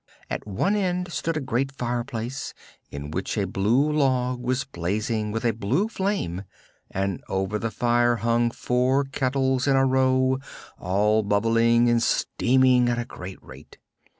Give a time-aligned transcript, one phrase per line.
[0.31, 2.55] At one end stood a great fireplace,
[2.89, 6.41] in which a blue log was blazing with a blue flame,
[6.89, 10.39] and over the fire hung four kettles in a row,
[10.79, 13.77] all bubbling and steaming at a great rate.